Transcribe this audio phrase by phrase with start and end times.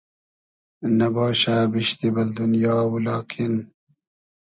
[0.97, 3.53] نئباشۂ بیشتی بئل دونیا و لاکین